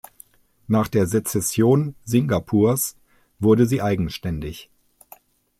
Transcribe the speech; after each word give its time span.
Nach 0.65 0.87
der 0.87 1.05
Sezession 1.05 1.93
Singapurs 2.05 2.97
wurde 3.37 3.67
sie 3.67 3.83
eigenständig. 3.83 4.71